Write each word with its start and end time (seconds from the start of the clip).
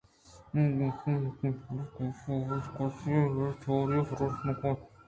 آ 0.59 0.61
گپ 0.77 0.99
نہ 1.23 1.31
کنت 1.37 1.59
بلئے 1.63 1.81
کاف 1.95 2.19
ءَ 2.29 2.31
ابید 2.35 2.65
کس 2.75 2.99
آئی 3.11 3.21
ءِ 3.29 3.33
بے 3.35 3.45
تواری 3.61 3.97
ءَپرٛوشت 3.99 4.39
نہ 4.47 4.53
کنت 4.61 4.79